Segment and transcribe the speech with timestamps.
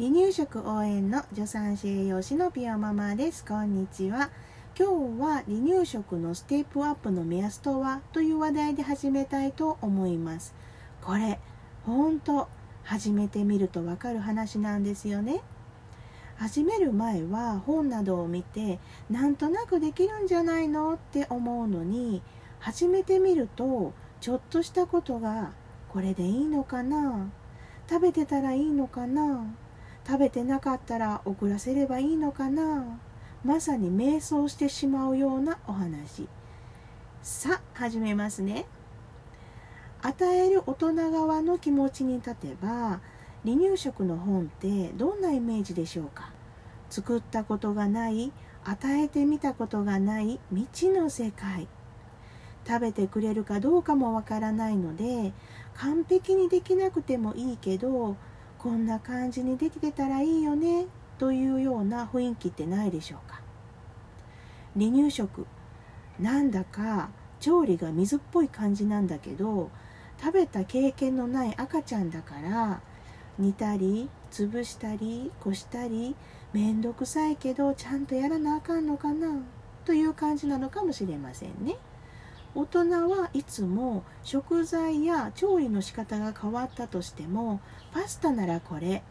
[0.00, 3.44] 離乳食応援の助産師栄養士のピオママです。
[3.44, 4.30] こんにちは。
[4.74, 10.54] 今日は離乳食のステップアップの目安とはという話題で始めたいと思います。
[11.02, 11.38] これ
[11.84, 12.48] ほんと
[12.82, 15.42] 始めてみるとわかる話なんですよね。
[16.36, 18.78] 始める前は本などを見て
[19.10, 22.22] なんとなくできるんじゃないのって思うのに
[22.58, 23.92] 始めてみると
[24.22, 25.52] ちょっとしたことが
[25.90, 27.28] これでいいのかな？
[27.86, 29.44] 食べてたらいいのかな？
[30.10, 32.98] 食べてなかったら遅らせればいいのかな？
[33.44, 36.26] まさに瞑想してしまうようなお話。
[37.22, 38.66] さあ始めますね。
[40.02, 43.00] 与える大人側の気持ちに立てば
[43.44, 46.32] 離乳食の本ってどんなイメージでしょうか？
[46.88, 48.32] 作ったことがない
[48.64, 51.68] 与えてみたことがない未知の世界。
[52.66, 55.32] 食べてくれるかどうかもわからないので
[55.76, 58.16] 完璧にできなくてもいいけど
[58.62, 60.86] こんな感じにできてたらいいよね
[61.18, 63.40] というような雰囲気ってないでしょうか
[64.74, 65.46] 離乳食
[66.18, 67.08] なんだか
[67.40, 69.70] 調理が水っぽい感じなんだけど
[70.20, 72.82] 食べた経験のない赤ちゃんだから
[73.38, 76.14] 煮たり潰したりこしたり
[76.52, 79.38] めんどくさいけどちゃんとやらなあかんのかな
[79.86, 81.76] という感じなのかもしれませんね。
[82.54, 87.60] 大人はいつも食材や調理の仕方が変わったとしても
[87.92, 89.02] パスタならこれ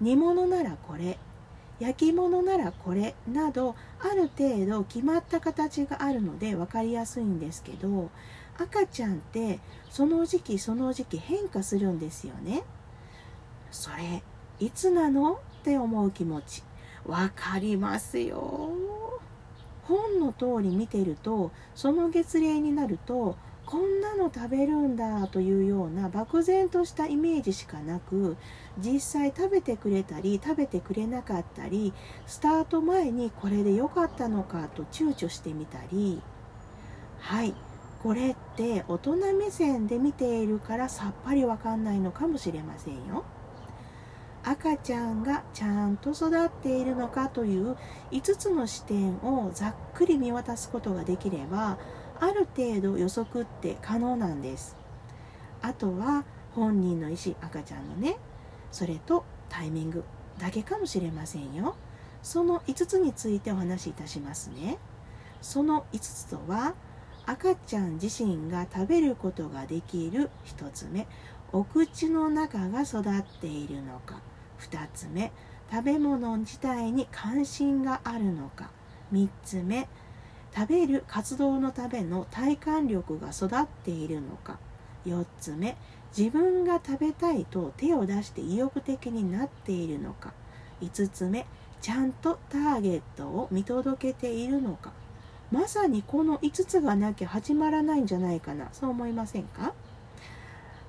[0.00, 1.18] 煮物ならこれ
[1.80, 8.10] 焼き物ならこれなどある程度決まった形があるので分かりやすいんですけど
[8.58, 9.58] 赤ちゃんって
[9.90, 12.62] その時期その時期変化するんですよね。
[13.70, 14.22] それ
[14.60, 15.32] いつなの？
[15.34, 16.62] って思う気持ち
[17.04, 18.70] 分かりますよ。
[19.82, 28.36] 本の通り見てるとその月齢になるとこんなの食べるんだというような漠然としたイメージしかなく
[28.78, 31.92] 実際食べてくれたり食べてくれなかったり
[32.26, 36.20] スタート前にこれで良かったのかと躊躇してみたり
[37.20, 37.54] はい
[38.02, 43.24] これって大人目線で見ているからさっぱりわかんないのかもしれませんよ。
[44.44, 47.76] 赤ちゃんがちゃんと育っているのかという
[48.10, 51.78] 5つの視点をざっくり見渡すことができれば
[52.18, 54.76] ある程度予測って可能なんです。
[55.60, 58.16] あとは本人の意思赤ちゃんのね。
[58.72, 60.04] それとタイミング
[60.38, 61.76] だけかもしれませんよ。
[62.22, 64.78] その5つについてお話しいたしますね。
[65.40, 66.74] その5つとは
[67.26, 71.06] 赤ちゃん自身が食べることができる1つ目
[71.52, 74.31] お口の中が育っているのか。
[74.70, 75.32] 2つ目
[75.70, 78.70] 食べ物自体に関心があるのか。
[79.12, 79.88] 3つ目
[80.54, 84.58] 食べる活動のための体感力が育っているのか。
[85.06, 85.76] 4つ目
[86.16, 90.32] 自分が食べたいと手を出して意欲的になっているのか。
[90.82, 91.46] 5つ目
[91.80, 94.92] ちゃんとターゲットを見届けているのか。
[95.50, 98.68] まさにこの5つがなきゃ始まらないんじゃないかな。
[98.72, 99.74] そう思いませんか？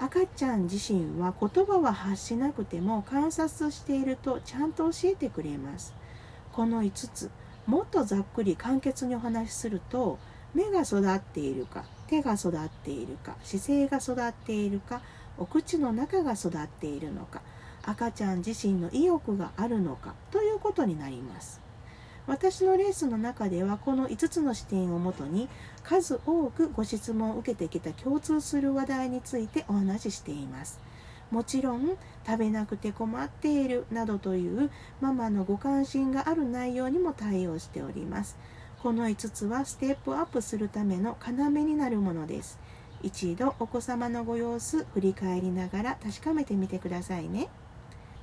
[0.00, 5.94] 赤ちゃん自身は言葉は発しなくても観察しているとちゃんと教えてくれます。
[6.52, 7.30] この5つ
[7.66, 10.18] もっとざっくり簡潔にお話しすると
[10.54, 15.00] 目が育っているか手が育っているか姿勢が育っているか
[15.38, 17.40] お口の中が育っているのか
[17.82, 21.60] 赤ちゃん自身の意欲があるのかということになります。
[22.26, 25.48] 私のレースの中ではこの5つの視点をもとに
[25.82, 30.80] 数多くご質問を受けてきた共通する話題についてお話ししています。
[31.30, 31.96] もちろん
[32.26, 34.70] 食べなくて困っているなどという
[35.00, 38.36] ママのご関心がある内容にも対応しております。
[38.82, 42.58] この5つはステップアップするための要になるものです。
[43.02, 47.48] 一度お子様のご様子振り返りながら確かめてみてくださいね。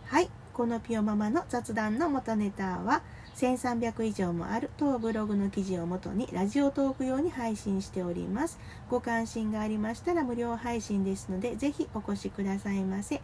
[0.05, 3.01] はい、このピオママの雑談の元ネタは
[3.35, 8.59] 1300以上もある当ブログの記事をもとにラジオトーク用に配信しております。
[8.89, 13.21] ご関心がありましたら無料配信ですので、ぜひお越しくださいませ。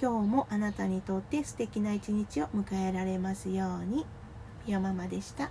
[0.00, 4.06] 今日もあなたにとって素敵な一日を迎えられますように。
[4.64, 5.50] ピヨママでした。